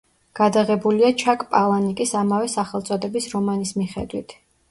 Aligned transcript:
გადაღებულია 0.37 1.11
ჩაკ 1.23 1.43
პალანიკის 1.51 2.15
ამავე 2.23 2.49
სახელწოდების 2.55 3.31
რომანის 3.37 3.77
მიხედვით. 3.83 4.35